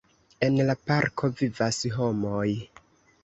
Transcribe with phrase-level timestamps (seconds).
[0.45, 2.47] En la parko vivas homoj.